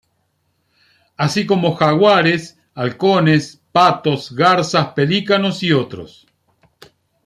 [1.15, 6.25] Así como jaguares, halcones, patos, garzas, pelícanos y otros.